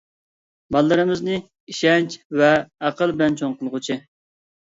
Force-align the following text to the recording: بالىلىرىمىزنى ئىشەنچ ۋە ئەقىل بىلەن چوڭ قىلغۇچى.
بالىلىرىمىزنى 0.75 1.35
ئىشەنچ 1.73 2.17
ۋە 2.41 2.49
ئەقىل 2.87 3.13
بىلەن 3.19 3.39
چوڭ 3.43 3.53
قىلغۇچى. 3.61 3.99